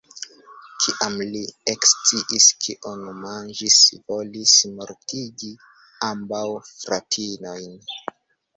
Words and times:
Kiam 0.83 1.17
li 1.33 1.41
eksciis 1.73 2.47
kion 2.65 3.05
manĝis, 3.25 3.77
volis 4.09 4.55
mortigi 4.81 5.53
ambaŭ 6.11 6.43
fratinojn. 6.75 7.81